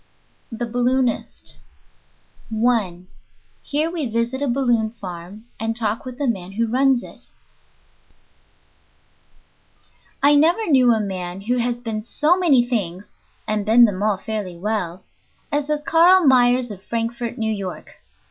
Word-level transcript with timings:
THE 0.51 0.65
BALLOONIST 0.65 1.59
I 2.51 3.01
HERE 3.61 3.91
WE 3.91 4.09
VISIT 4.09 4.41
A 4.41 4.47
BALLOON 4.47 4.89
FARM 4.99 5.45
AND 5.59 5.75
TALK, 5.77 6.05
WITH 6.05 6.17
THE 6.17 6.25
MAN 6.25 6.53
WHO 6.53 6.65
RUNS 6.65 7.03
IT 7.03 7.25
I 10.23 10.35
NEVER 10.35 10.71
knew 10.71 10.91
a 10.91 10.99
man 10.99 11.41
who 11.41 11.57
has 11.57 11.79
been 11.81 12.01
so 12.01 12.35
many 12.35 12.65
things 12.67 13.11
(and 13.47 13.63
been 13.63 13.85
them 13.85 14.01
all 14.01 14.17
fairly 14.17 14.57
well) 14.57 15.03
as 15.51 15.67
has 15.67 15.83
Carl 15.83 16.25
Myers 16.25 16.71
of 16.71 16.81
Frankfort, 16.81 17.37
New 17.37 17.53
York. 17.53 18.01